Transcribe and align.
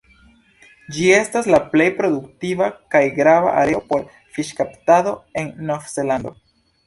Ĝi 0.93 1.03
estas 1.17 1.49
la 1.55 1.59
plej 1.73 1.85
produktiva 1.99 2.69
kaj 2.95 3.03
grava 3.19 3.53
areo 3.63 3.83
por 3.91 4.07
fiŝkaptado 4.37 5.15
en 5.43 5.55
Novzelando. 5.71 6.35